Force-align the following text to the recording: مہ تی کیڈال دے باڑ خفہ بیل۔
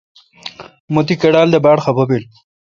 مہ 0.93 1.01
تی 1.07 1.13
کیڈال 1.21 1.47
دے 1.53 1.59
باڑ 1.63 1.77
خفہ 1.83 2.05
بیل۔ 2.09 2.23